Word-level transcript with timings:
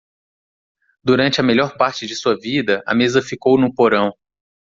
Durante 1.03 1.39
a 1.39 1.43
melhor 1.43 1.77
parte 1.77 2.07
de 2.07 2.15
sua 2.15 2.35
vida, 2.35 2.81
a 2.87 2.95
mesa 2.95 3.21
ficou 3.21 3.55
no 3.59 3.71
porão. 3.71 4.11